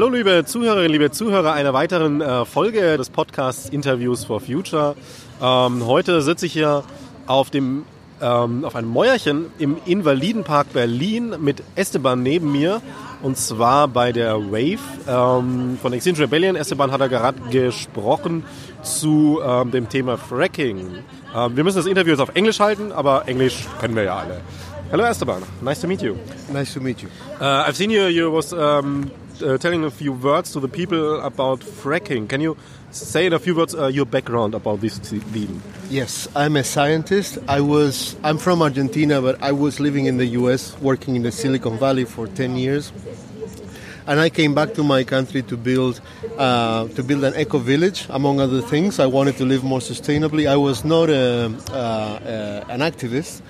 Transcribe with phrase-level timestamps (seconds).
[0.00, 4.96] Hallo liebe Zuhörerinnen, liebe Zuhörer einer weiteren äh, Folge des Podcasts Interviews for Future.
[5.42, 6.84] Ähm, heute sitze ich hier
[7.26, 7.84] auf dem
[8.22, 12.80] ähm, auf einem Mäuerchen im Invalidenpark Berlin mit Esteban neben mir
[13.20, 16.56] und zwar bei der Wave ähm, von Extinction Rebellion.
[16.56, 18.44] Esteban hat er gerade gesprochen
[18.82, 20.78] zu ähm, dem Thema Fracking.
[21.36, 24.40] Ähm, wir müssen das Interview jetzt auf Englisch halten, aber Englisch können wir ja alle.
[24.90, 26.14] Hello Esteban, nice to meet you.
[26.50, 27.08] Nice to meet you.
[27.38, 28.06] Uh, I've seen you.
[28.06, 29.10] You was um,
[29.42, 32.28] uh, telling a few words to the people about fracking.
[32.28, 32.56] Can you
[32.90, 35.62] say in a few words uh, your background about this theme?
[35.88, 37.38] Yes, I'm a scientist.
[37.48, 40.78] I was I'm from Argentina, but I was living in the U.S.
[40.80, 42.92] working in the Silicon Valley for 10 years.
[44.06, 46.00] And I came back to my country to build
[46.36, 48.98] uh, to build an eco village, among other things.
[48.98, 50.48] I wanted to live more sustainably.
[50.48, 53.42] I was not a, uh, uh, an activist,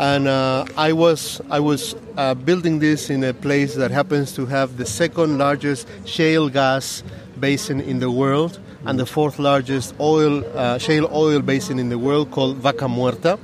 [0.00, 4.46] and uh, I was I was uh, building this in a place that happens to
[4.46, 7.02] have the second largest shale gas
[7.38, 11.98] basin in the world and the fourth largest oil uh, shale oil basin in the
[11.98, 13.38] world called Vaca Muerta.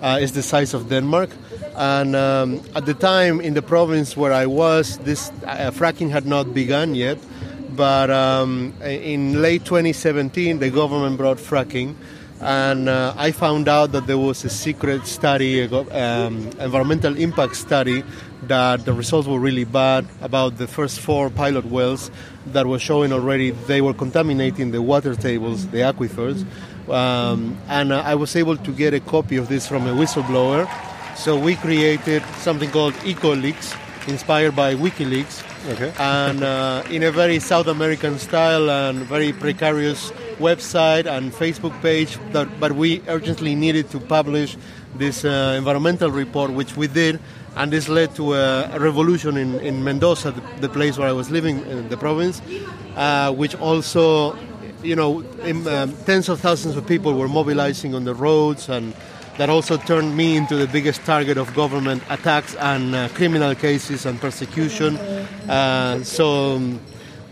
[0.00, 1.28] Uh, is the size of Denmark,
[1.74, 6.24] and um, at the time in the province where I was, this uh, fracking had
[6.24, 7.18] not begun yet.
[7.74, 11.96] But um, in late 2017, the government brought fracking,
[12.40, 18.04] and uh, I found out that there was a secret study, um, environmental impact study,
[18.44, 22.10] that the results were really bad about the first four pilot wells
[22.46, 26.46] that were showing already they were contaminating the water tables, the aquifers.
[26.88, 30.68] Um, and uh, I was able to get a copy of this from a whistleblower.
[31.16, 33.76] So we created something called EcoLeaks,
[34.08, 35.92] inspired by WikiLeaks, Okay.
[35.98, 42.18] and uh, in a very South American style and very precarious website and Facebook page.
[42.32, 44.56] That, but we urgently needed to publish
[44.96, 47.20] this uh, environmental report, which we did,
[47.56, 51.12] and this led to a, a revolution in, in Mendoza, the, the place where I
[51.12, 52.40] was living in the province,
[52.96, 54.36] uh, which also,
[54.82, 58.94] you know, in, um, tens of thousands of people were mobilizing on the roads and
[59.38, 64.04] that also turned me into the biggest target of government attacks and uh, criminal cases
[64.04, 64.96] and persecution.
[65.48, 66.80] Uh, so um,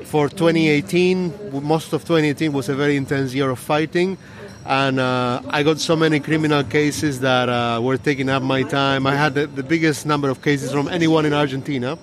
[0.06, 4.16] for 2018, most of 2018 was a very intense year of fighting.
[4.64, 9.06] And uh, I got so many criminal cases that uh, were taking up my time.
[9.06, 11.98] I had the, the biggest number of cases from anyone in Argentina.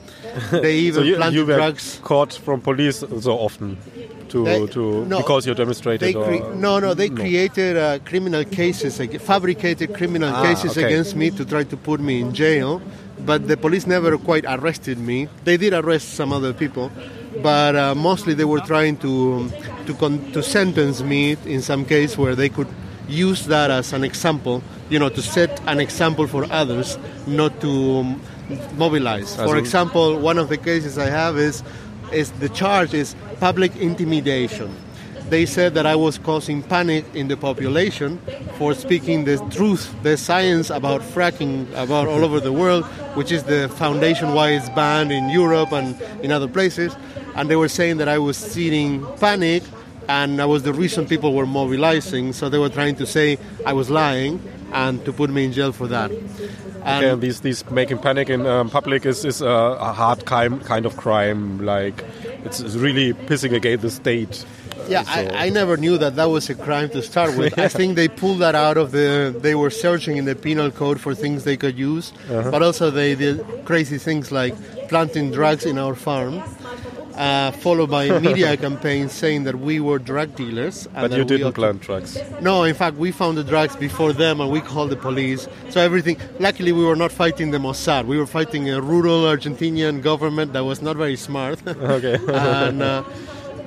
[0.52, 2.00] They even so you, planted you were drugs.
[2.04, 3.78] caught from police so often
[4.34, 8.00] to, They- to no, because you demonstrated They cre- or no, no, they created uh,
[8.04, 10.86] criminal cases, fabricated criminal Ah, cases okay.
[10.88, 12.82] against me to try to put me in jail.
[13.26, 15.30] But the police never quite arrested me.
[15.46, 16.92] They did arrest some other people,
[17.42, 19.14] but uh, mostly they were trying to
[19.88, 22.68] to con- to sentence me in some case where they could
[23.08, 27.72] use that as an example, you know, to set an example for others, not to
[28.02, 28.22] um,
[28.78, 29.36] mobilize.
[29.36, 31.62] For example, one of the cases I have is
[32.14, 34.74] is the charge is public intimidation.
[35.30, 38.20] They said that I was causing panic in the population
[38.58, 42.86] for speaking the truth, the science about fracking about all over the world,
[43.16, 46.96] which is the foundation why it's banned in Europe and in other places.
[47.36, 49.64] And they were saying that I was seeding panic
[50.08, 52.34] and I was the reason people were mobilizing.
[52.34, 54.42] So they were trying to say I was lying
[54.74, 56.12] and to put me in jail for that.
[56.86, 60.64] And Okay, these these making panic in um, public is is a, a hard kind
[60.66, 61.60] kind of crime.
[61.66, 62.04] Like
[62.46, 64.46] it's, it's really pissing against the state.
[64.90, 67.58] Yeah, So- I, I never knew that that was a crime to start with.
[67.58, 69.34] I think they pulled that out of the.
[69.38, 72.52] They were searching in the penal code for things they could use, Uh-huh.
[72.52, 74.54] but also they did crazy things like
[74.90, 76.44] planting drugs in our farm,
[77.16, 80.88] uh, followed by media campaigns saying that we were drug dealers.
[80.94, 82.18] and But you didn't plant drugs.
[82.42, 85.48] No, in fact, we found the drugs before them, and we called the police.
[85.70, 86.18] So everything.
[86.40, 88.06] Luckily, we were not fighting the Mossad.
[88.06, 91.60] We were fighting a rural Argentinian government that was not very smart.
[91.94, 92.18] Okay.
[92.28, 93.04] and uh,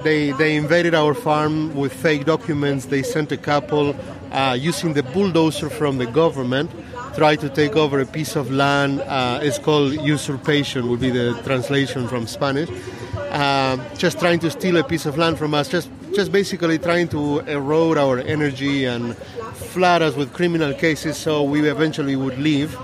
[0.03, 2.87] they they invaded our farm with fake documents.
[2.87, 3.95] They sent a couple
[4.33, 6.71] uh, using the bulldozer from the government.
[7.15, 9.01] Try to take over a piece of land.
[9.01, 10.89] Uh, it's called usurpation.
[10.89, 12.69] Would be the translation from Spanish.
[13.31, 15.69] Uh, just trying to steal a piece of land from us.
[15.69, 21.17] Just just basically trying to erode our energy and flood us with criminal cases.
[21.17, 22.75] So we eventually would leave.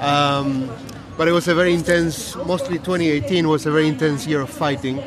[0.00, 0.70] Um,
[1.16, 4.98] but it was a very intense, mostly 2018 was a very intense year of fighting.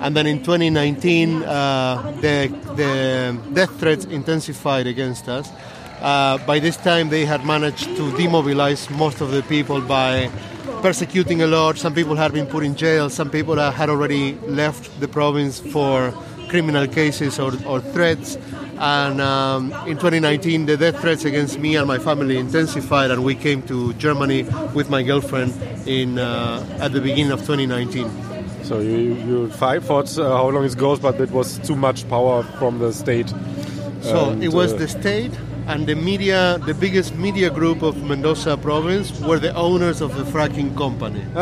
[0.00, 5.50] And then in 2019, uh, the, the death threats intensified against us.
[6.00, 10.30] Uh, by this time, they had managed to demobilize most of the people by
[10.82, 11.78] persecuting a lot.
[11.78, 15.60] Some people had been put in jail, some people uh, had already left the province
[15.60, 16.12] for
[16.48, 18.38] criminal cases or, or threats.
[18.78, 23.34] And um, in 2019, the death threats against me and my family intensified, and we
[23.34, 24.42] came to Germany
[24.74, 25.54] with my girlfriend
[25.86, 28.10] in uh, at the beginning of 2019.
[28.64, 32.08] So you, you fight fought uh, how long it goes, but it was too much
[32.08, 33.28] power from the state.
[34.00, 35.32] So it was uh, the state
[35.66, 40.24] and the media, the biggest media group of Mendoza province, were the owners of the
[40.24, 41.24] fracking company.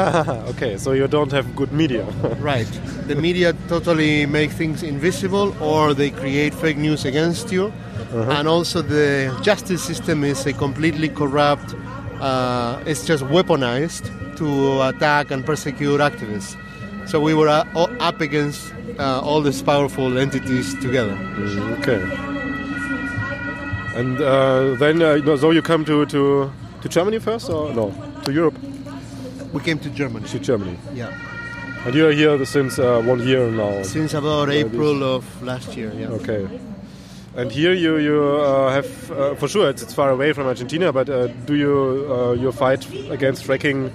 [0.50, 2.06] okay, so you don't have good media.
[2.42, 2.66] Right.
[3.06, 7.72] The media totally make things invisible or they create fake news against you.
[8.12, 11.74] And also the justice system is a completely corrupt,
[12.20, 16.56] uh, it's just weaponized to attack and persecute activists.
[17.08, 17.64] So we were uh,
[18.00, 21.16] up against uh, all these powerful entities together.
[21.78, 22.41] okay.
[23.94, 27.72] And uh, then, uh, you know, so you come to, to, to Germany first, or
[27.74, 27.92] no?
[28.24, 28.54] To Europe,
[29.52, 30.26] We came to Germany.
[30.28, 30.78] to Germany.
[30.94, 31.12] Yeah.
[31.84, 33.82] And you are here since uh, one year now.
[33.82, 36.08] Since about April of last year, yeah.
[36.08, 36.48] Okay.
[37.34, 40.92] And here you you uh, have uh, for sure it's, it's far away from Argentina,
[40.92, 43.90] but uh, do you uh, you fight against fracking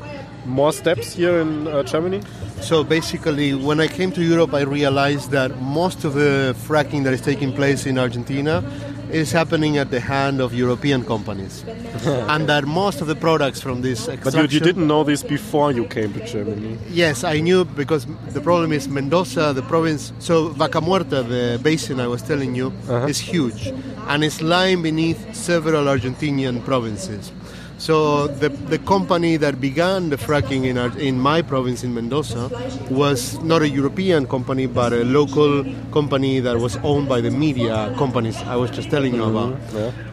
[0.45, 2.21] more steps here in uh, Germany?
[2.61, 7.13] So basically, when I came to Europe, I realized that most of the fracking that
[7.13, 8.63] is taking place in Argentina
[9.12, 11.63] is happening at the hand of European companies,
[12.06, 15.71] and that most of the products from this But you, you didn't know this before
[15.71, 16.77] you came to Germany.
[16.89, 20.13] Yes, I knew because the problem is Mendoza, the province.
[20.19, 23.07] So Vaca Muerta, the basin I was telling you, uh-huh.
[23.07, 23.68] is huge,
[24.07, 27.31] and it's lying beneath several Argentinian provinces.
[27.77, 32.50] So the, the company that began the fracking in our, in my province in Mendoza
[32.89, 37.94] was not a European company, but a local company that was owned by the media
[37.97, 39.59] companies I was just telling you about.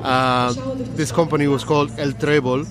[0.03, 0.53] Uh,
[0.95, 2.67] this company was called El Trebol,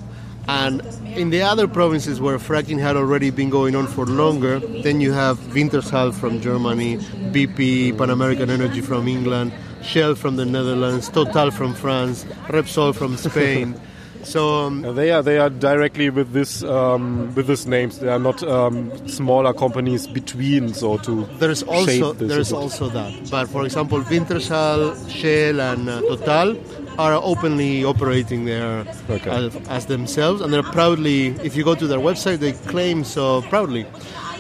[0.48, 0.82] and
[1.16, 5.12] in the other provinces where fracking had already been going on for longer, then you
[5.12, 6.98] have Wintershall from Germany,
[7.32, 13.18] BP, Pan American Energy from England, Shell from the Netherlands, Total from France, Repsol from
[13.30, 13.80] Spain.
[14.24, 18.00] So um, Uh, They are they are directly with this um, with these names.
[18.00, 22.90] They are not um, smaller companies between, so to there's also shape this there's also
[22.90, 23.12] that.
[23.30, 26.56] But for example, Wintershall, Shell, and uh, Total
[26.98, 29.30] are openly operating there Okay.
[29.30, 31.28] as, as themselves, and they're proudly.
[31.44, 33.86] If you go to their website, they claim so proudly.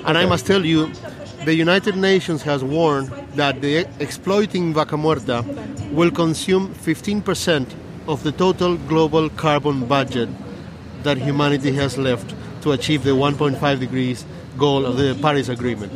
[0.05, 0.91] And I must tell you,
[1.45, 5.43] the United Nations has warned that the exploiting Vaca Muerta
[5.91, 7.65] will consume 15%
[8.07, 10.29] of the total global carbon budget
[11.03, 14.25] that humanity has left to achieve the 1.5 degrees
[14.57, 15.91] goal of the Paris Agreement.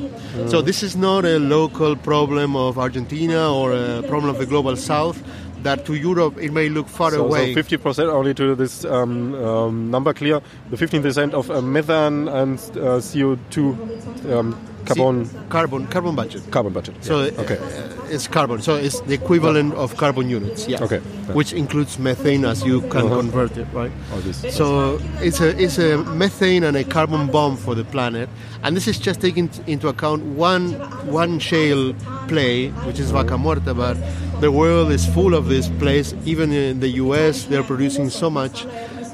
[0.49, 4.75] So this is not a local problem of Argentina or a problem of the global
[4.75, 5.21] south
[5.63, 7.53] that to Europe it may look far So, away.
[7.53, 10.41] so 50% only to this um, um, number clear.
[10.69, 14.55] The 15% of uh, methane and uh, CO2 um,
[14.87, 16.41] carbon See, carbon carbon budget.
[16.51, 16.95] carbon budget.
[17.01, 17.41] So Yeah.
[17.43, 17.57] okay.
[17.57, 18.61] uh, it's carbon.
[18.61, 20.67] So it's the equivalent of carbon units.
[20.67, 20.83] Yeah.
[20.85, 21.01] Okay.
[21.27, 21.33] Yeah.
[21.35, 23.17] Which includes methane as you can Uh-huh.
[23.21, 23.91] convert it, right?
[24.13, 24.37] All this.
[24.55, 28.29] So it's a it's a methane and a carbon bomb for the planet,
[28.63, 30.73] and this is just taking t- into account one
[31.11, 31.93] one shale
[32.27, 33.73] play, which is Vaca Muerta.
[33.75, 33.97] But
[34.41, 36.13] the world is full of this place.
[36.25, 38.65] Even in the U.S., they're producing so much,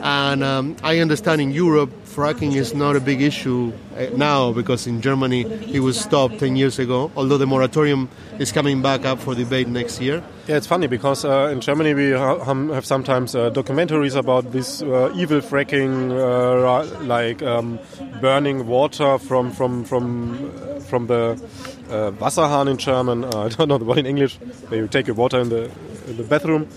[0.02, 4.86] and um, I understand in Europe fracking is not a big issue uh, now because
[4.88, 5.42] in Germany
[5.74, 7.12] it was stopped 10 years ago.
[7.16, 10.24] Although the moratorium is coming back up for debate next year.
[10.48, 14.82] Yeah, it's funny because uh, in Germany we ha- have sometimes uh, documentaries about this
[14.82, 17.80] uh, evil fracking, uh, like um,
[18.22, 20.06] burning water from from from
[20.44, 21.42] uh, from the
[21.90, 23.24] uh, Wasserhahn in German.
[23.34, 24.38] I don't know the word in English.
[24.68, 25.72] Where you take your water in the
[26.08, 26.68] in the bathroom,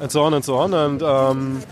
[0.00, 0.74] and so on and so on.
[0.74, 1.62] And um,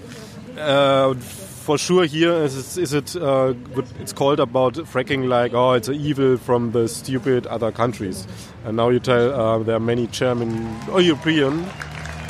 [1.60, 3.52] for sure, here is, it- is it uh,
[4.00, 8.26] it's called about fracking like oh it's evil from the stupid other countries,
[8.64, 10.50] and now you tell uh, there are many German
[10.90, 11.66] or European,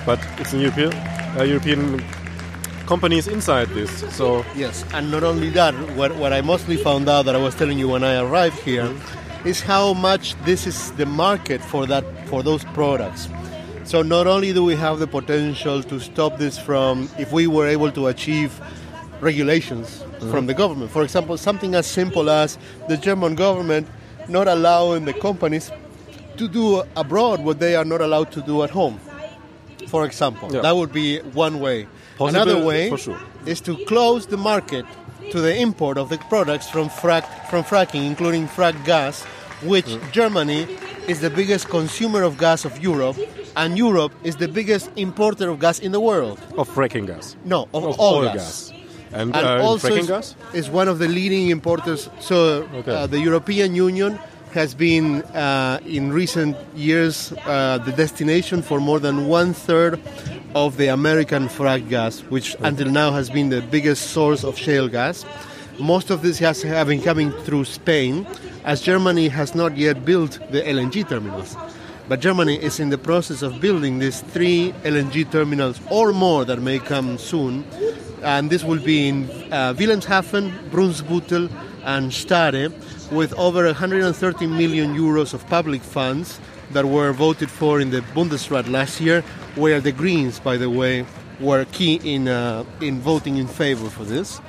[0.04, 0.92] but it's European
[1.38, 2.02] uh, European
[2.87, 3.90] companies inside this.
[4.16, 7.54] So Yes, and not only that, what, what I mostly found out that I was
[7.54, 8.90] telling you when I arrived here
[9.44, 13.28] is how much this is the market for that for those products.
[13.84, 17.66] So not only do we have the potential to stop this from if we were
[17.68, 18.60] able to achieve
[19.21, 20.91] regulations from the government.
[20.91, 22.59] For example, something as simple as
[22.89, 23.87] the German government
[24.29, 25.71] not allowing the companies
[26.37, 28.99] to do abroad what they are not allowed to do at home.
[29.89, 30.62] For example, Yeah.
[30.62, 31.87] that would be one way.
[32.17, 33.19] Possible, Another way sure.
[33.47, 34.85] is to close the market
[35.33, 39.23] to the import of the products from frac from fracking, including frac gas,
[39.62, 40.12] which Mm.
[40.12, 40.67] Germany
[41.09, 43.17] is the biggest consumer of gas of Europe,
[43.57, 46.39] and Europe is the biggest importer of gas in the world.
[46.57, 48.73] of fracking gas, No, of, of all oil gas.
[49.12, 50.35] And, And uh, also fracking is, gas.
[50.55, 52.09] is one of the leading importers.
[52.21, 52.93] So Okay.
[52.93, 54.19] uh, the European Union
[54.52, 60.00] has been uh, in recent years uh, the destination for more than one third
[60.55, 64.88] of the American frack gas, which until now has been the biggest source of shale
[64.88, 65.25] gas.
[65.79, 68.26] Most of this has been coming through Spain,
[68.64, 71.57] as Germany has not yet built the LNG terminals.
[72.09, 76.61] But Germany is in the process of building these three LNG terminals or more that
[76.61, 77.64] may come soon.
[78.23, 81.50] And this will be in uh, Wilhelmshaven, Brunsbüttel,
[81.85, 82.73] and Stade,
[83.11, 86.39] with over 130 million euros of public funds
[86.73, 89.23] that were voted for in the Bundesrat last year,
[89.55, 91.05] where the Greens, by the way,
[91.41, 94.41] were key in, uh, in voting in favor for this.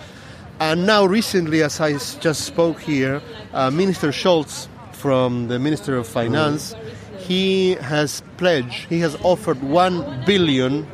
[0.60, 3.22] And now, recently, as I just spoke here,
[3.54, 6.76] uh, Minister Scholz from the Minister of Finance,
[7.18, 10.88] he has pledged, he has offered 1 billion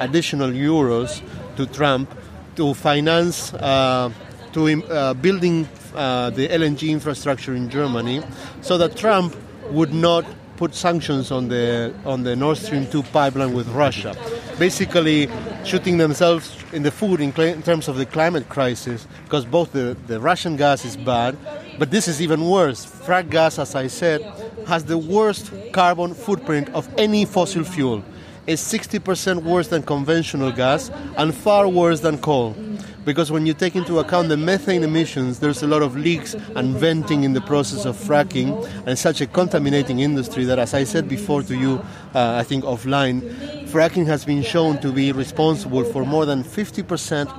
[0.00, 1.22] additional euros
[1.56, 2.10] to Trump
[2.56, 4.10] to finance uh,
[4.52, 8.22] to uh, building uh, the LNG infrastructure in Germany
[8.60, 9.36] so that Trump
[9.70, 10.24] would not
[10.56, 14.14] put sanctions on the on the Nord Stream 2 pipeline with Russia,
[14.58, 15.28] basically
[15.64, 19.96] shooting themselves in the foot in, in terms of the climate crisis, because both the,
[20.06, 21.36] the Russian gas is bad,
[21.78, 22.84] but this is even worse.
[22.86, 24.22] Frack gas, as I said,
[24.66, 28.04] has the worst carbon footprint of any fossil fuel.
[28.46, 32.56] It's 60% worse than conventional gas and far worse than coal
[33.04, 36.74] because when you take into account the methane emissions, there's a lot of leaks and
[36.76, 41.08] venting in the process of fracking, and such a contaminating industry that, as I said
[41.08, 41.84] before to you,
[42.14, 43.20] uh, I think offline,
[43.68, 47.32] fracking has been shown to be responsible for more than 50%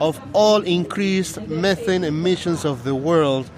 [0.00, 3.48] of all increased methane emissions of the world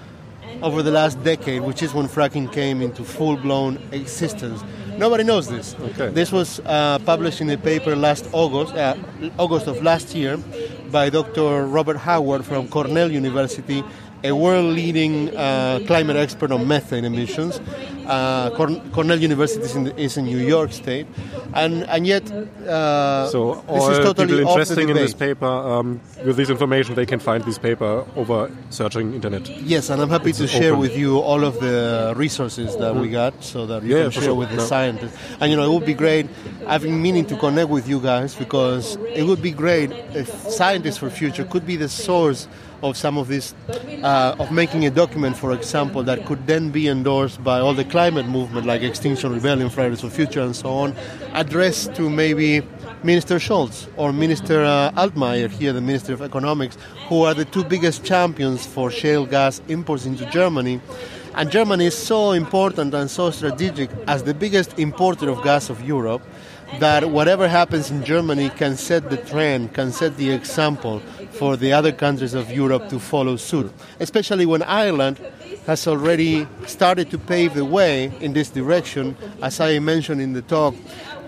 [0.61, 4.63] over the last decade, which is when fracking came into full blown existence.
[4.97, 5.75] Nobody knows this.
[5.79, 6.09] Okay.
[6.09, 8.95] This was uh, published in a paper last August, uh,
[9.37, 10.37] August of last year,
[10.91, 11.67] by Dr.
[11.67, 13.83] Robert Howarth from Cornell University,
[14.23, 17.61] a world-leading uh, climate expert on methane emissions.
[18.07, 18.49] Uh,
[18.93, 21.07] Cornell University is in, is in, New York State,
[21.53, 25.99] and and yet uh, so all this is totally people interested in this paper um,
[26.25, 29.49] with this information they can find this paper over searching internet.
[29.49, 33.09] Yes, and I'm happy It's to share with you all of the resources that we
[33.09, 34.35] got, so that you Yeah, can share sure.
[34.35, 34.71] with the Yeah.
[34.71, 35.17] scientists.
[35.41, 36.27] And you know, it would be great.
[36.65, 40.97] I've been meaning to connect with you guys because it would be great if scientists
[40.97, 42.47] for future could be the source
[42.83, 43.55] of some of this,
[44.03, 47.83] uh, of making a document, for example, that could then be endorsed by all the
[47.97, 50.95] climate movement like Extinction Rebellion, Fridays for Future, and so on,
[51.33, 52.61] addressed to maybe
[53.01, 56.77] Minister Scholz or Minister uh, Altmaier here, the Minister of Economics,
[57.07, 60.79] who are the two biggest champions for shale gas imports into Germany.
[61.33, 65.81] And Germany is so important and so strategic as the biggest importer of gas of
[65.81, 66.21] Europe
[66.79, 70.99] that whatever happens in Germany can set the trend, can set the example
[71.31, 75.19] for the other countries of Europe to follow suit, especially when Ireland
[75.67, 79.15] has already started to pave the way in this direction.
[79.41, 80.73] As I mentioned in the talk,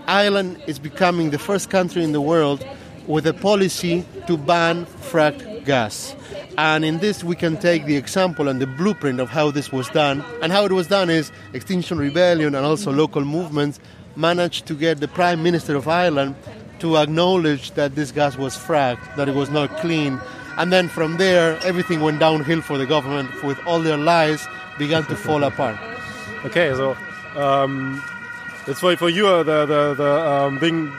[0.06, 2.66] Ireland is becoming the first country in the world
[3.06, 6.16] with a policy to ban fracked gas.
[6.56, 9.88] And in this, we can take the example and the blueprint of how this was
[9.90, 10.24] done.
[10.42, 13.78] And how it was done is Extinction Rebellion and also local movements
[14.16, 16.34] managed to get the Prime Minister of Ireland
[16.80, 20.18] to acknowledge that this gas was fracked, that it was not clean.
[20.60, 25.04] And then from there, everything went downhill for the government with all their lies began
[25.06, 25.76] to fall apart.
[26.44, 26.96] Okay, so
[27.36, 28.02] um,
[28.66, 30.90] that's why for you uh, the the, the um, thing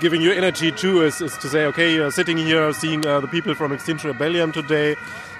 [0.00, 3.28] giving you energy too is, is to say, okay, you're sitting here seeing uh, the
[3.28, 4.96] people from Extinction Rebellion today,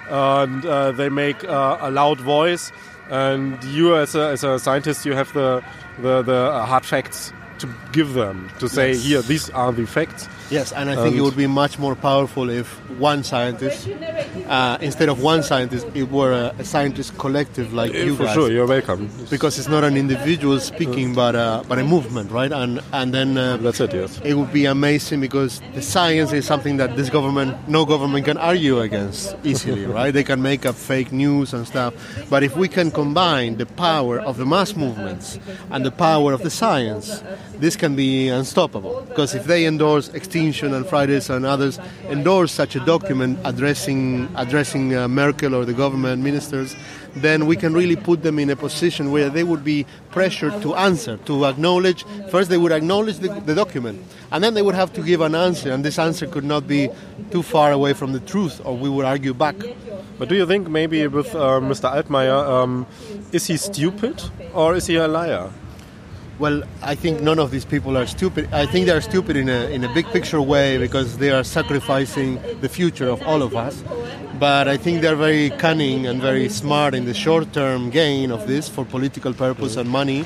[0.09, 2.71] and uh, they make uh, a loud voice,
[3.09, 5.63] and you as a, as a scientist, you have the
[5.99, 9.03] the, the hard facts to give them to say, Yes.
[9.03, 10.27] here, these are the facts.
[10.51, 12.67] Yes, and I think it would be much more powerful if
[12.99, 13.87] one scientist,
[14.47, 18.33] uh, instead of one scientist, it were a, a scientist collective like you for guys.
[18.33, 19.09] sure, you're welcome.
[19.29, 22.51] Because it's not an individual speaking, but uh, but a movement, right?
[22.51, 24.19] And and then uh, That's it, yes.
[24.25, 28.37] it would be amazing because the science is something that this government, no government can
[28.37, 30.11] argue against easily, right?
[30.11, 31.93] They can make up fake news and stuff.
[32.29, 35.39] But if we can combine the power of the mass movements
[35.69, 37.23] and the power of the science,
[37.57, 39.05] this can be unstoppable.
[39.07, 41.79] Because if they endorse Extinction and Fridays and others
[42.09, 46.75] endorse such a document addressing addressing uh, Merkel or the government ministers,
[47.15, 50.73] then we can really put them in a position where they would be pressured to
[50.75, 52.05] answer, to acknowledge.
[52.29, 55.35] First, they would acknowledge the, the document, and then they would have to give an
[55.35, 56.89] answer, and this answer could not be
[57.29, 59.55] too far away from the truth, or we would argue back.
[60.17, 61.91] But do you think maybe with uh, Mr.
[61.91, 62.87] Altmaier, um,
[63.31, 64.21] is he stupid
[64.53, 65.49] or is he a liar?
[66.41, 68.51] Well, I think none of these people are stupid.
[68.51, 71.43] I think they are stupid in a, in a big picture way because they are
[71.43, 73.83] sacrificing the future of all of us.
[74.39, 78.47] But I think they're very cunning and very smart in the short term gain of
[78.47, 80.25] this for political purpose and money.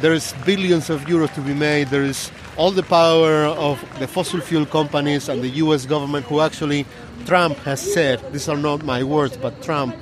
[0.00, 1.90] There's billions of euros to be made.
[1.90, 6.40] There is all the power of the fossil fuel companies and the US government, who
[6.40, 6.86] actually
[7.24, 9.94] Trump has said, these are not my words, but Trump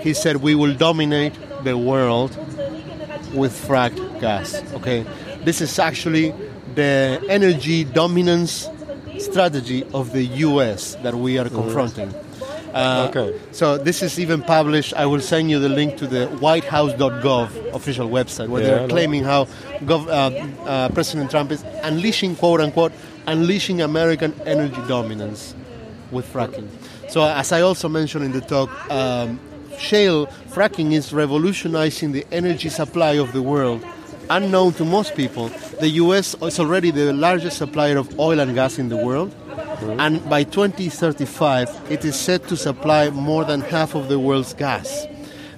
[0.00, 2.36] he said we will dominate the world
[3.34, 4.62] with fracked gas.
[4.74, 5.04] Okay,
[5.44, 6.32] this is actually
[6.74, 8.68] the energy dominance
[9.18, 10.96] strategy of the U.S.
[11.02, 12.12] that we are confronting.
[12.74, 13.38] Uh, Okay.
[13.52, 14.94] So this is even published.
[14.94, 19.22] I will send you the link to the WhiteHouse.gov official website, where Yeah, they're claiming
[19.22, 19.44] how
[19.84, 22.92] gov- uh, uh, President Trump is unleashing, quote unquote,
[23.28, 25.54] unleashing American energy dominance
[26.10, 26.68] with fracking.
[27.08, 29.38] So, as I also mentioned in the talk, um,
[29.78, 33.84] shale fracking is revolutionizing the energy supply of the world.
[34.30, 35.48] Unknown to most people,
[35.80, 36.34] the U.S.
[36.40, 39.34] is already the largest supplier of oil and gas in the world.
[39.98, 45.06] And by 2035, it is set to supply more than half of the world's gas.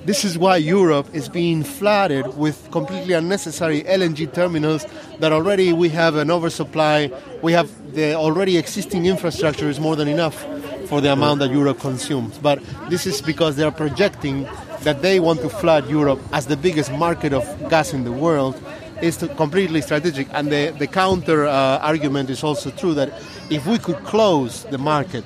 [0.05, 4.87] This is why Europe is being flooded with completely unnecessary LNG terminals
[5.19, 7.11] that already we have an oversupply.
[7.43, 10.45] We have the already existing infrastructure is more than enough
[10.87, 12.39] for the amount that Europe consumes.
[12.39, 14.49] But this is because they are projecting
[14.83, 18.61] that they want to flood Europe as the biggest market of gas in the world
[19.03, 20.29] is completely strategic.
[20.33, 23.13] And the, the counter uh, argument is also true that
[23.51, 25.25] if we could close the market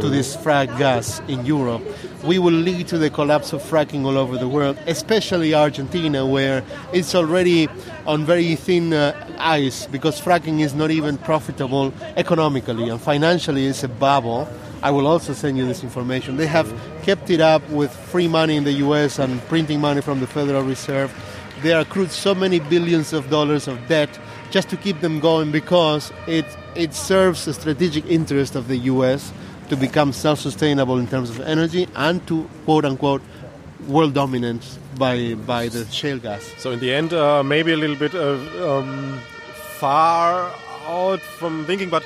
[0.00, 1.82] to this frack gas in Europe,
[2.24, 6.64] we will lead to the collapse of fracking all over the world, especially Argentina, where
[6.92, 7.68] it's already
[8.06, 13.84] on very thin uh, ice because fracking is not even profitable economically and financially it's
[13.84, 14.48] a bubble.
[14.84, 16.36] I will also send you this information.
[16.36, 16.70] They have
[17.02, 20.62] kept it up with free money in the US and printing money from the Federal
[20.62, 21.10] Reserve.
[21.62, 24.10] They accrued so many billions of dollars of debt
[24.50, 29.32] just to keep them going because it, it serves the strategic interest of the US
[29.70, 33.22] to become self sustainable in terms of energy and to quote unquote
[33.88, 36.44] world dominance by, by the shale gas.
[36.58, 38.36] So in the end, uh, maybe a little bit uh,
[38.70, 39.18] um,
[39.78, 40.52] far
[40.86, 42.04] out from thinking, but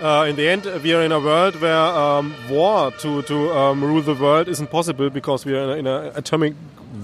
[0.00, 3.82] uh, in the end, we are in a world where um, war to to um,
[3.82, 6.54] rule the world isn't possible because we are in an atomic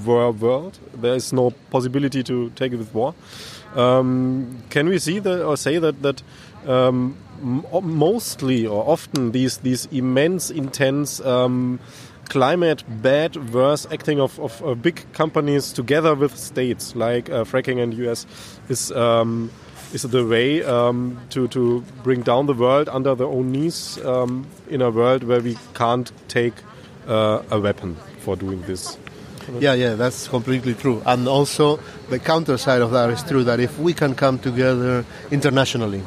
[0.05, 0.79] wor- world.
[0.95, 3.15] There is no possibility to take it with war.
[3.75, 6.23] Um, can we see that or say that that
[6.67, 11.81] um, mostly or often these these immense, intense um,
[12.29, 17.83] climate bad worse acting of, of uh, big companies together with states like uh, fracking
[17.83, 18.27] and US
[18.69, 19.51] is um,
[19.93, 23.99] is it the way um, to to bring down the world under their own knees
[24.05, 26.55] um, in a world where we can't take
[27.07, 28.99] uh, a weapon for doing this.
[29.59, 31.03] Yeah, yeah, that's completely true.
[31.05, 35.05] And also, the counter side of that is true that if we can come together
[35.31, 36.03] internationally,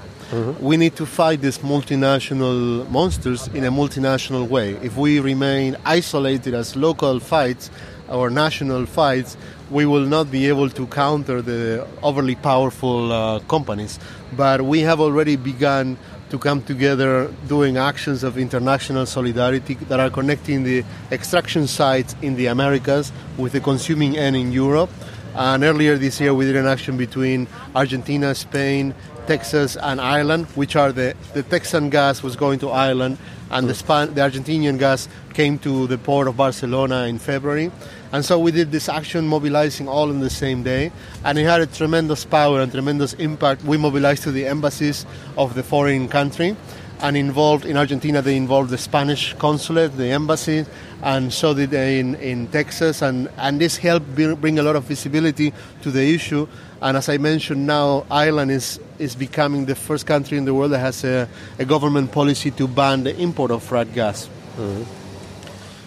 [0.60, 4.71] we need to fight these multinational monsters in a multinational way.
[4.82, 7.69] If we remain isolated as local fights
[8.10, 9.38] or national fights,
[9.72, 14.00] we will not be able to counter the overly powerful uh, companies.
[14.36, 15.98] But we have already begun
[16.30, 22.36] to come together doing actions of international solidarity that are connecting the extraction sites in
[22.36, 24.89] the Americas with the consuming end in Europe.
[25.36, 28.96] And earlier this year, we did an action between Argentina, Spain,
[29.28, 33.18] Texas, and Ireland, which are the, the Texan gas was going to Ireland,
[33.56, 37.72] and the, Span- the Argentinian gas came to the port of Barcelona in February.
[38.12, 40.91] And so we did this action mobilizing all in the same day,
[41.24, 43.63] and it had a tremendous power and tremendous impact.
[43.63, 45.06] We mobilized to the embassies
[45.38, 46.58] of the foreign country,
[47.02, 50.66] and involved in Argentina, they involved the Spanish consulate, the embassy,
[51.04, 54.84] and so did they in, in Texas, and, and this helped bring, a lot of
[54.86, 56.48] visibility to the issue.
[56.82, 60.72] And as I mentioned, now Ireland is, is becoming the first country in the world
[60.72, 61.28] that has a,
[61.60, 64.30] a government policy to ban the import of frack gas.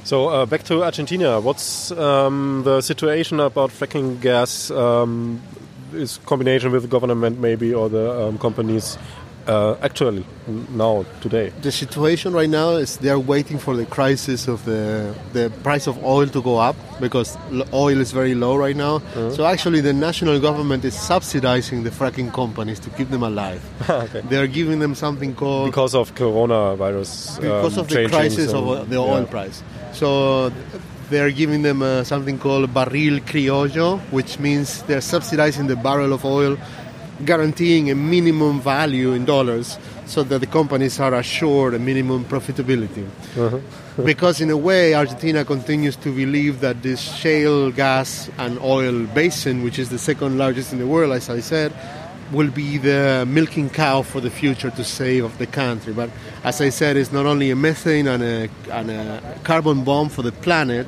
[0.04, 1.40] So uh, back to Argentina.
[1.40, 4.70] What's um, the situation about fracking gas?
[4.70, 5.40] Um,
[5.92, 8.98] is combination with the government maybe or the um, companies
[9.48, 10.24] uh, actually
[10.70, 11.50] now today?
[11.62, 15.86] The situation right now is they are waiting for the crisis of the the price
[15.86, 17.36] of oil to go up because
[17.72, 19.00] oil is very low right now.
[19.36, 23.62] So actually, the national government is subsidizing the fracking companies to keep them alive.
[23.90, 24.20] okay.
[24.28, 27.40] They are giving them something called Because of coronavirus.
[27.40, 29.30] because um, of the crisis of and- uh, the oil yeah.
[29.30, 29.62] price.
[29.92, 30.52] So
[31.10, 36.24] they're giving them uh, something called barril criollo, which means they're subsidizing the barrel of
[36.24, 36.58] oil,
[37.24, 43.06] guaranteeing a minimum value in dollars so that the companies are assured a minimum profitability.
[43.36, 43.58] Uh-huh.
[44.04, 49.62] because in a way, Argentina continues to believe that this shale gas and oil basin,
[49.62, 51.72] which is the second largest in the world, as I said,
[52.32, 55.92] will be the milking cow for the future to save of the country.
[55.92, 56.10] But
[56.44, 60.22] as I said, it's not only a methane and a, and a carbon bomb for
[60.22, 60.86] the planet,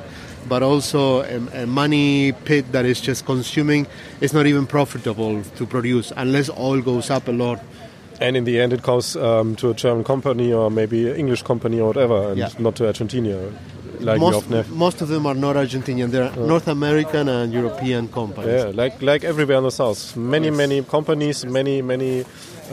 [0.51, 3.87] but also a, a money pit that is just consuming.
[4.19, 7.59] It's not even profitable to produce unless oil goes up a lot.
[8.19, 11.43] And in the end, it goes um, to a German company or maybe an English
[11.43, 12.49] company or whatever, and Yeah.
[12.59, 13.35] not to Argentina.
[14.09, 14.49] like most,
[14.85, 16.07] most of them are not Argentinian.
[16.11, 18.61] They're North American and European companies.
[18.63, 20.57] Yeah, like like everywhere in the south, many Yes.
[20.63, 22.13] many companies, many many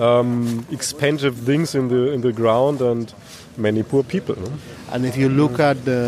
[0.07, 0.31] um,
[0.79, 3.07] expensive things in the in the ground, and
[3.57, 4.37] many poor people.
[4.47, 4.51] no?
[4.93, 6.03] And if you look at the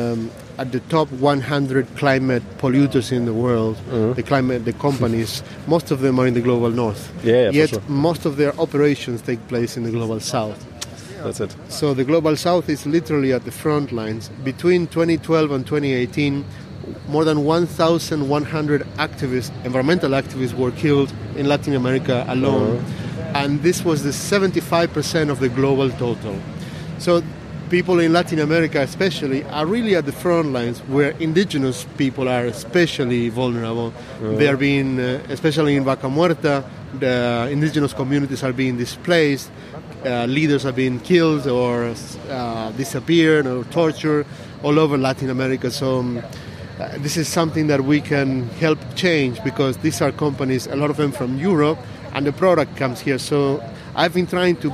[0.60, 4.12] at the top 100 climate polluters in the world, mm-hmm.
[4.12, 7.10] the climate the companies, most of them are in the global north.
[7.24, 7.82] Yeah, yeah, Yet sure.
[7.88, 10.66] most of their operations take place in the global south.
[11.22, 11.56] That's it.
[11.70, 14.28] So the global south is literally at the front lines.
[14.44, 16.44] Between 2012 and 2018,
[17.08, 23.36] more than 1,100 activists, environmental activists, were killed in Latin America alone, mm-hmm.
[23.36, 26.38] and this was the 75% of the global total.
[26.98, 27.22] So
[27.70, 32.44] people in Latin America, especially, are really at the front lines where indigenous people are
[32.46, 33.94] especially vulnerable.
[34.20, 36.64] They are being, uh, especially in Vaca Muerta,
[36.98, 39.50] the indigenous communities are being displaced.
[40.04, 41.94] Uh, leaders are being killed or
[42.28, 44.26] uh, disappeared or tortured
[44.62, 45.70] all over Latin America.
[45.70, 50.66] So um, uh, this is something that we can help change because these are companies,
[50.66, 51.78] a lot of them from Europe,
[52.14, 53.18] and the product comes here.
[53.18, 53.62] So
[53.94, 54.72] I've been trying to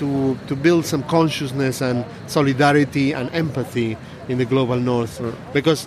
[0.00, 3.96] to, to build some consciousness and solidarity and empathy
[4.28, 5.86] in the global north because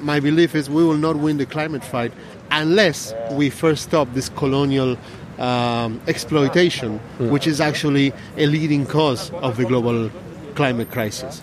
[0.00, 2.12] my belief is we will not win the climate fight
[2.50, 4.96] unless we first stop this colonial
[5.38, 10.10] um, exploitation, which is actually a leading cause of the global
[10.54, 11.40] climate crisis.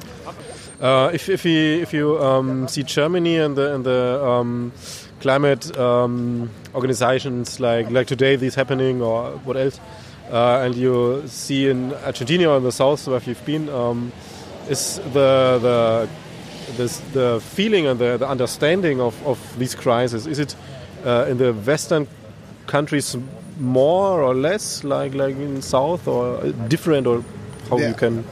[0.80, 4.72] Uh, if if you if you um, see Germany and the and the um,
[5.20, 9.80] climate um, organizations like like today this happening or what else,
[10.32, 14.12] uh, and you see in Argentina or in the south where you've been, um,
[14.70, 16.10] is the the
[16.78, 20.56] this, the feeling and the, the understanding of, of these crises is it
[21.04, 22.08] uh, in the western
[22.68, 23.18] countries
[23.60, 27.24] more or less like like in south or different or
[27.70, 27.88] how Yeah.
[27.90, 28.24] you can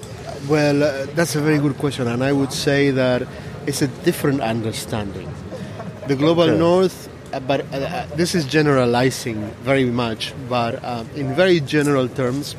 [0.47, 3.23] Well, uh, that's a very good question, and I would say that
[3.65, 5.27] it's a different understanding.
[6.07, 6.57] The global Okay.
[6.59, 7.06] north,
[7.47, 12.55] but uh, uh, this is generalizing very much, but um, in very general terms,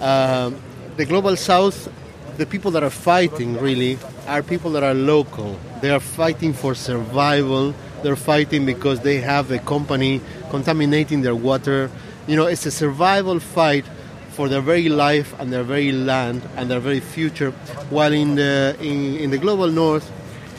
[0.00, 0.56] um,
[0.96, 1.88] the global south,
[2.36, 5.58] the people that are fighting really are people that are local.
[5.80, 7.74] They are fighting for survival.
[8.02, 10.20] They're fighting because they have a company
[10.50, 11.90] contaminating their water.
[12.26, 13.84] You know, it's a survival fight
[14.30, 17.50] for their very life and their very land and their very future.
[17.90, 20.10] While in the in, in the global north,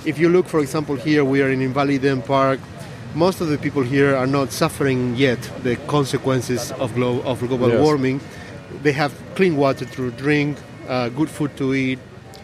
[0.06, 2.60] if you look, for example, here we are in Invaliden Park.
[3.14, 7.70] Most of the people here are not suffering yet the consequences of, glo- of global
[7.70, 7.82] Yes.
[7.82, 8.22] warming.
[8.84, 12.00] They have clean water to drink, uh, good food to eat.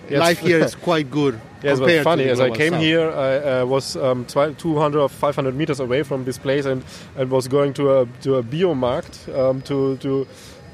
[0.09, 0.19] Yes.
[0.19, 1.39] Life here is quite good.
[1.63, 2.25] Yes, but funny.
[2.25, 2.81] As I came south.
[2.81, 6.83] here, I uh, was um, 200 or 500 meters away from this place, and,
[7.17, 10.27] and was going to a to a biomarkt um, to to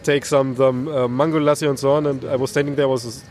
[0.04, 2.06] take some some uh, mango lassi and so on.
[2.06, 2.90] And I was standing there.
[2.90, 3.24] Was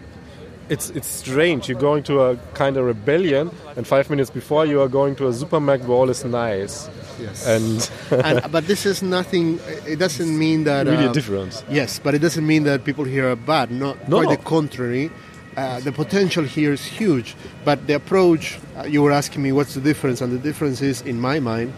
[0.68, 1.68] it's it's strange.
[1.68, 5.28] You're going to a kind of rebellion, and five minutes before you are going to
[5.28, 6.88] a supermarket where all is nice,
[7.20, 7.46] Yes.
[7.46, 7.90] and
[8.24, 9.58] and, but this is nothing.
[9.86, 11.64] It doesn't mean that really a uh, difference.
[11.68, 13.70] Yes, but it doesn't mean that people here are bad.
[13.70, 14.22] Not No.
[14.22, 15.10] quite the contrary.
[15.54, 18.58] Uh, the potential here is huge, but the approach.
[18.76, 21.74] Uh, you were asking me what's the difference, and the difference is, in my mind,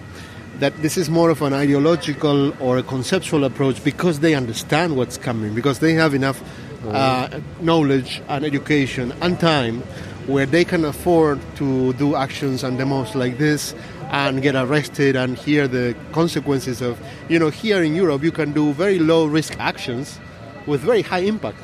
[0.61, 5.19] that this is more of an ideological or a conceptual approach because they understand what's
[5.19, 6.41] coming, because they have enough
[6.89, 9.83] uh, knowledge and education and time
[10.27, 13.75] where they can afford to do actions and demos like this
[14.11, 18.53] and get arrested and hear the consequences of you know here in Europe you can
[18.53, 20.19] do very low risk actions
[20.67, 21.59] with very high impact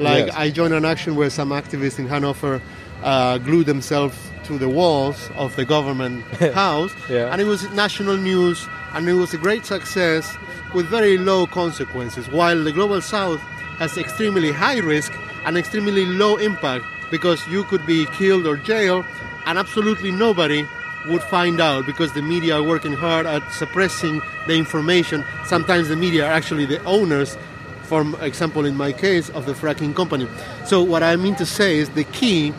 [0.00, 0.34] like Yes.
[0.36, 2.60] I joined an action where some activists in Hanover
[3.02, 7.30] uh, glued themselves to the walls of the government house Yeah.
[7.32, 10.36] and it was national news and it was a great success
[10.74, 13.40] with very low consequences while the global south
[13.80, 15.12] has extremely high risk
[15.46, 19.04] and extremely low impact because you could be killed or jailed
[19.46, 20.64] and absolutely nobody
[21.08, 25.96] would find out because the media are working hard at suppressing the information sometimes the
[25.96, 27.38] media are actually the owners
[27.84, 30.28] for example in my case of the fracking company
[30.66, 32.52] so what i mean to say is the key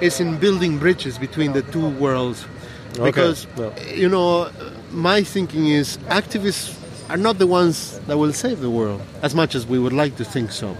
[0.00, 2.44] is in building bridges between the two worlds
[2.96, 3.04] Okay.
[3.10, 3.70] because Yeah.
[4.02, 4.50] you know
[4.92, 6.74] my thinking is activists
[7.08, 10.16] are not the ones that will save the world as much as we would like
[10.16, 10.76] to think so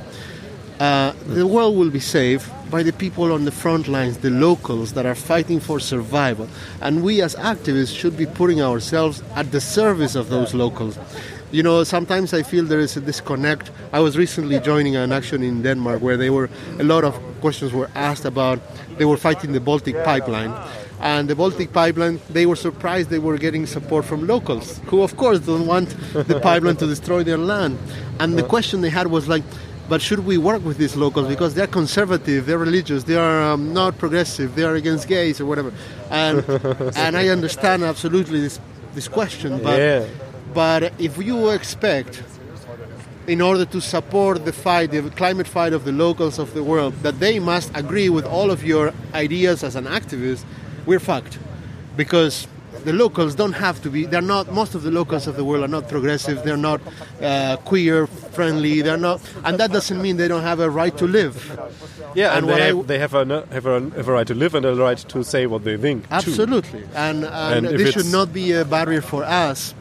[0.80, 4.94] uh, the world will be saved by the people on the front lines, the locals
[4.94, 6.48] that are fighting for survival.
[6.80, 10.98] And we as activists should be putting ourselves at the service of those locals.
[11.52, 13.70] You know, sometimes I feel there is a disconnect.
[13.92, 17.72] I was recently joining an action in Denmark where they were a lot of questions
[17.72, 18.58] were asked about
[18.98, 20.50] they were fighting the Baltic pipeline.
[21.04, 25.12] And the Baltic pipeline, they were surprised they were getting support from locals, who of
[25.18, 27.78] course don't want the pipeline to destroy their land.
[28.20, 29.44] And the question they had was like,
[29.86, 33.74] but should we work with these locals because they're conservative, they're religious, they are um,
[33.74, 35.74] not progressive, they are against gays or whatever?
[36.10, 36.42] And
[36.96, 38.58] and I understand absolutely this
[38.94, 40.06] this question, but Yeah.
[40.54, 42.22] but if you expect
[43.26, 46.94] in order to support the fight, the climate fight of the locals of the world,
[47.02, 50.44] that they must agree with all of your ideas as an activist,
[50.86, 51.38] we're fucked.
[51.96, 52.46] Because
[52.84, 55.64] the locals don't have to be, they're not, most of the locals of the world
[55.64, 56.80] are not progressive, they're not
[57.22, 61.06] uh, queer friendly, they're not, and that doesn't mean they don't have a right to
[61.06, 61.58] live.
[62.14, 64.26] Yeah, and, And they, I have, w- they have, a, have, a, have a right
[64.26, 66.02] to live and a right to say what they think.
[66.08, 66.14] too.
[66.14, 69.74] Absolutely, and, and, And this should not be a barrier for us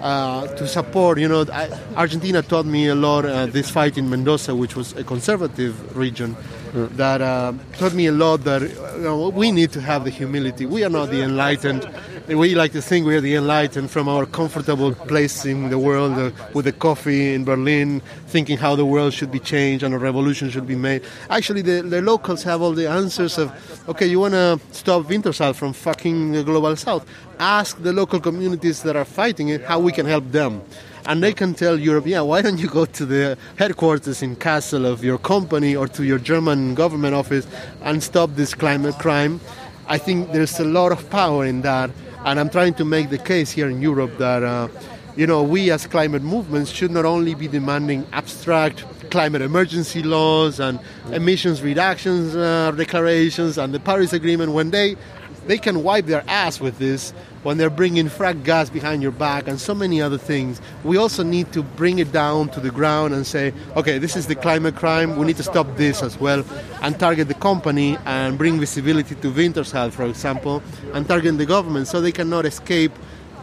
[0.00, 1.18] uh, to support.
[1.18, 3.24] You know, I, Argentina taught me a lot.
[3.24, 6.36] Uh, this fight in Mendoza, which was a conservative region,
[6.72, 8.44] that uh, taught me a lot.
[8.44, 10.66] That you know, we need to have the humility.
[10.66, 11.88] We are not the enlightened.
[12.28, 16.12] We like to think we are the enlightened from our comfortable place in the world
[16.12, 19.98] uh, with the coffee in Berlin, thinking how the world should be changed and a
[19.98, 21.02] revolution should be made.
[21.30, 23.52] Actually, the, the locals have all the answers of,
[23.88, 27.04] okay, you want to stop Wintershall from fucking the global south.
[27.40, 30.62] Ask the local communities that are fighting it how we can help them.
[31.04, 34.84] And they can tell Europe, yeah, why don't you go to the headquarters in Kassel
[34.84, 37.46] of your company or to your German government office
[37.82, 39.40] and stop this climate crime?
[39.88, 41.90] I think there's a lot of power in that,
[42.24, 44.68] and I'm trying to make the case here in Europe that, uh,
[45.16, 50.58] you know, we as climate movements should not only be demanding abstract climate emergency laws
[50.58, 50.78] and
[51.12, 54.96] emissions reductions uh, declarations and the Paris Agreement when they
[55.46, 59.48] they can wipe their ass with this when they're bringing frack gas behind your back
[59.48, 60.60] and so many other things.
[60.84, 64.28] We also need to bring it down to the ground and say, okay, this is
[64.28, 65.16] the climate crime.
[65.16, 66.44] We need to stop this as well
[66.82, 70.62] and target the company and bring visibility to Wintershall, for example,
[70.94, 72.92] and target the government so they cannot escape.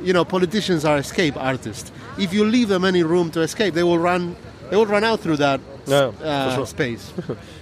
[0.02, 1.92] You know, politicians are escape artists.
[2.18, 4.36] If you leave them any room to escape, they will run.
[4.70, 6.66] They will run out through that Yeah, uh, sure.
[6.66, 7.12] space.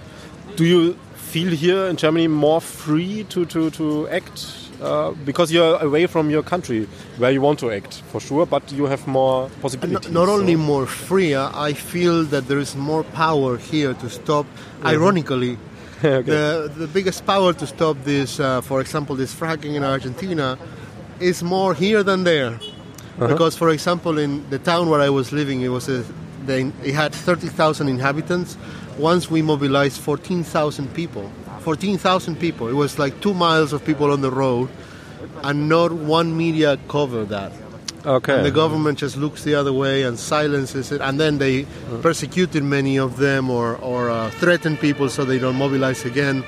[0.56, 0.96] Do you
[1.32, 4.46] feel here in Germany more free to, to, to act?
[4.80, 6.86] Uh, because you're away from your country
[7.18, 10.12] where you want to act, for sure, but you have more possibilities.
[10.12, 14.46] not only more free, uh, I feel that there is more power here to stop.
[14.84, 15.58] Ironically,
[16.04, 16.22] Okay.
[16.22, 20.56] the the biggest power to stop this, uh, for example, this fracking in Argentina,
[21.20, 22.52] is more here than there.
[23.18, 26.04] Because, for example, in the town where I was living, it was a,
[26.48, 28.56] they, it had 30,000 inhabitants.
[28.98, 31.30] Once we mobilized 14,000 people.
[31.60, 32.68] 14,000 people.
[32.68, 34.68] It was like two miles of people on the road,
[35.44, 37.52] and not one media covered that.
[38.06, 38.36] Okay.
[38.36, 41.66] And the government just looks the other way and silences it, and then they
[42.00, 46.44] persecuted many of them or, or uh, threatened people so they don't mobilize again.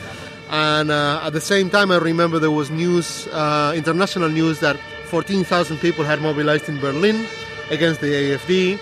[0.51, 4.77] And uh, at the same time, I remember there was news, uh, international news, that
[5.07, 7.27] 14,000 people had mobilized in Berlin
[7.71, 8.79] against the AFD,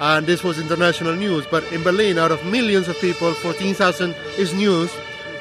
[0.00, 1.46] and this was international news.
[1.46, 4.94] But in Berlin, out of millions of people, 14,000 is news.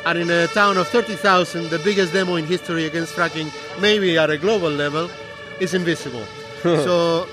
[0.06, 4.30] And in a town of 30,000, the biggest demo in history against fracking, maybe at
[4.30, 5.10] a global level,
[5.60, 6.24] is invisible.
[6.64, 7.28] so,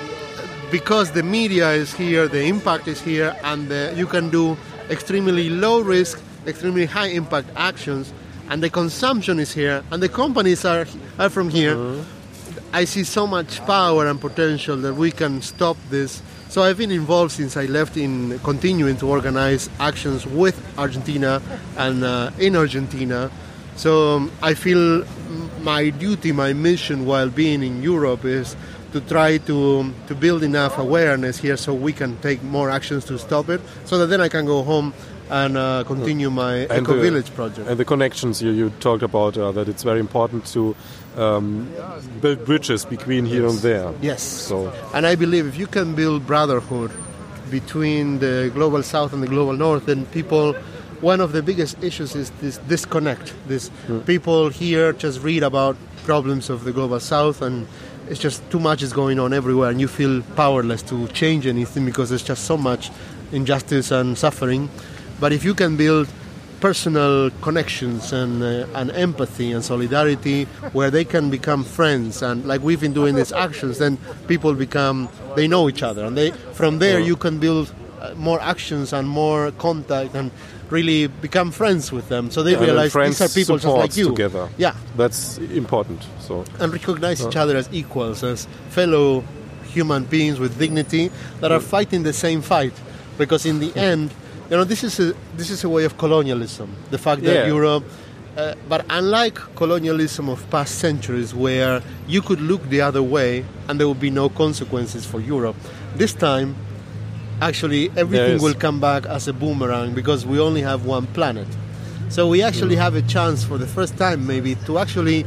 [0.71, 4.57] because the media is here, the impact is here, and the, you can do
[4.91, 8.13] extremely low risk, extremely high impact actions,
[8.51, 10.87] and the consumption is here, and the companies are,
[11.19, 11.77] are from here.
[11.77, 12.14] Mm-hmm.
[12.75, 16.21] I see so much power and potential that we can stop this.
[16.49, 21.41] So I've been involved since I left in continuing to organize actions with Argentina
[21.77, 23.31] and uh, in Argentina.
[23.77, 25.05] So um, I feel
[25.63, 28.57] my duty, my mission while being in Europe is
[28.93, 33.19] to try to to build enough awareness here so we can take more actions to
[33.19, 33.61] stop it.
[33.85, 34.93] So that then I can go home
[35.31, 37.69] and uh, continue my And Eco the- Village project.
[37.69, 40.75] And the connections you, you talked about, uh, that it's very important to
[41.17, 41.73] um,
[42.21, 43.93] build bridges between here and there.
[44.03, 44.23] Yes.
[44.23, 46.91] So, And I believe if you can build brotherhood
[47.51, 50.55] between the global south and the global north, then people.
[51.01, 53.35] One of the biggest issues is this disconnect.
[53.47, 53.71] This
[54.07, 57.67] people here just read about problems of the global south, and
[58.09, 61.85] it's just too much is going on everywhere, and you feel powerless to change anything
[61.85, 62.91] because there's just so much
[63.33, 64.71] injustice and suffering.
[65.21, 66.09] But if you can build
[66.65, 72.23] personal connections and, uh, and empathy and solidarity where they can become friends.
[72.23, 73.99] And like we've been doing these actions then
[74.29, 76.07] people become they know each other.
[76.07, 77.67] And they from there you can build
[78.01, 80.31] uh, more actions and more contact and
[80.71, 82.31] really become friends with them.
[82.31, 84.09] So they then realize these are people just like you.
[84.09, 84.49] together.
[84.57, 84.75] yeah.
[84.97, 86.01] That's important.
[86.21, 89.23] So, and recognize each other as equals, as fellow
[89.65, 92.73] human beings with dignity that are fighting the same fight.
[93.19, 94.15] Because in the end,
[94.51, 96.69] you know, this is a this is a way of colonialism.
[96.91, 97.47] The fact that Yeah.
[97.47, 97.85] Europe,
[98.37, 103.79] uh, but unlike colonialism of past centuries, where you could look the other way and
[103.79, 105.57] there would be no consequences for Europe,
[105.97, 106.55] this time
[107.41, 111.49] actually everything will come back as a boomerang because we only have one planet.
[112.09, 112.85] So we actually mm.
[112.85, 115.25] have a chance for the first time, maybe, to actually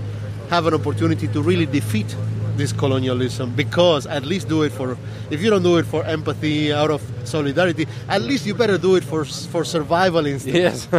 [0.50, 2.16] have an opportunity to really defeat
[2.58, 4.98] this colonialism because at least do it for
[5.30, 8.96] if you don't do it for empathy out of solidarity at least you better do
[8.96, 10.88] it for for survival instead yes.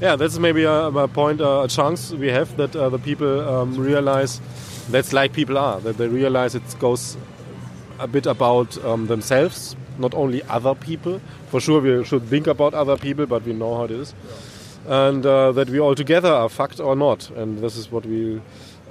[0.00, 3.46] Yeah that's maybe a, a point uh, a chance we have that uh, the people
[3.46, 4.40] um, realize
[4.88, 7.18] that's like people are that they realize it goes
[7.98, 11.20] a bit about um, themselves not only other people.
[11.48, 14.14] For sure we should think about other people but we know how it is.
[14.88, 17.30] And uh, that we all together are fucked or not.
[17.30, 18.40] And this is what we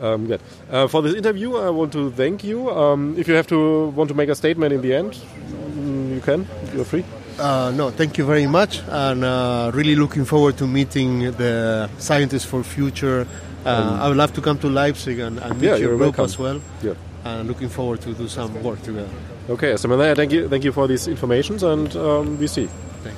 [0.01, 0.41] um, good.
[0.69, 2.69] Uh, for this interview, I want to thank you.
[2.69, 6.21] Um, if you have to want to make a statement in the end, mm, you
[6.21, 6.47] can.
[6.73, 7.03] You're free.
[7.39, 12.43] Uh, no, thank you very much, and uh, really looking forward to meeting the Scientists
[12.45, 13.25] for Future.
[13.65, 16.17] Uh, um, I would love to come to Leipzig and, and meet yeah, your group
[16.17, 16.25] welcome.
[16.25, 16.61] as well.
[16.83, 16.93] Yeah.
[17.23, 19.09] And looking forward to do some work together.
[19.49, 22.67] Okay, so thank you, thank you for these informations, and um, we see.
[23.03, 23.17] Thank